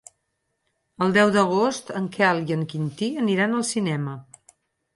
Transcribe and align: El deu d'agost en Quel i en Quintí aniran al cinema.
El 1.07 1.13
deu 1.17 1.33
d'agost 1.35 1.93
en 2.01 2.09
Quel 2.17 2.43
i 2.47 2.57
en 2.57 2.65
Quintí 2.73 3.13
aniran 3.27 3.57
al 3.59 3.69
cinema. 3.77 4.19